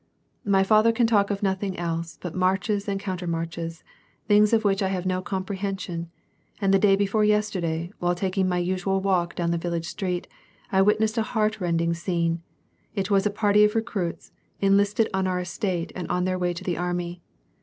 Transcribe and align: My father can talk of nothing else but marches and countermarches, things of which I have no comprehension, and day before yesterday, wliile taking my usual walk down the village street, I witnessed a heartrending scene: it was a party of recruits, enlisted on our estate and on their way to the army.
My 0.47 0.63
father 0.63 0.91
can 0.91 1.05
talk 1.05 1.29
of 1.29 1.43
nothing 1.43 1.77
else 1.77 2.17
but 2.19 2.33
marches 2.33 2.87
and 2.87 2.99
countermarches, 2.99 3.83
things 4.27 4.51
of 4.51 4.63
which 4.65 4.81
I 4.81 4.87
have 4.87 5.05
no 5.05 5.21
comprehension, 5.21 6.09
and 6.59 6.81
day 6.81 6.95
before 6.95 7.23
yesterday, 7.23 7.91
wliile 8.01 8.15
taking 8.15 8.49
my 8.49 8.57
usual 8.57 8.99
walk 8.99 9.35
down 9.35 9.51
the 9.51 9.59
village 9.59 9.85
street, 9.85 10.27
I 10.71 10.81
witnessed 10.81 11.19
a 11.19 11.21
heartrending 11.21 11.93
scene: 11.93 12.41
it 12.95 13.11
was 13.11 13.27
a 13.27 13.29
party 13.29 13.63
of 13.63 13.75
recruits, 13.75 14.31
enlisted 14.59 15.07
on 15.13 15.27
our 15.27 15.39
estate 15.39 15.91
and 15.93 16.07
on 16.09 16.25
their 16.25 16.39
way 16.39 16.53
to 16.55 16.63
the 16.63 16.77
army. 16.79 17.21